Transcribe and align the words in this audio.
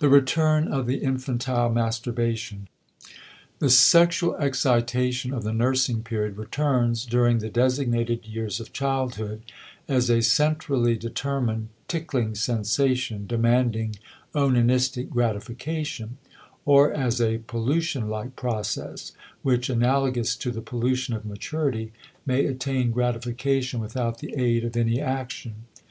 *The 0.00 0.10
Return 0.10 0.68
of 0.68 0.84
the 0.86 0.98
Infantile 0.98 1.70
Masturbation.* 1.72 2.68
The 3.60 3.70
sexual 3.70 4.36
excitation 4.36 5.32
of 5.32 5.42
the 5.42 5.54
nursing 5.54 6.02
period 6.02 6.36
returns 6.36 7.06
during 7.06 7.38
the 7.38 7.48
designated 7.48 8.26
years 8.26 8.60
of 8.60 8.74
childhood 8.74 9.50
as 9.88 10.10
a 10.10 10.20
centrally 10.20 10.96
determined 10.96 11.70
tickling 11.88 12.34
sensation 12.34 13.26
demanding 13.26 13.96
onanistic 14.34 15.08
gratification, 15.08 16.18
or 16.66 16.92
as 16.92 17.18
a 17.18 17.38
pollution 17.46 18.10
like 18.10 18.36
process 18.36 19.12
which, 19.40 19.70
analogous 19.70 20.36
to 20.36 20.50
the 20.50 20.60
pollution 20.60 21.14
of 21.14 21.24
maturity, 21.24 21.90
may 22.26 22.44
attain 22.44 22.90
gratification 22.92 23.80
without 23.80 24.18
the 24.18 24.36
aid 24.36 24.62
of 24.62 24.76
any 24.76 25.00
action. 25.00 25.54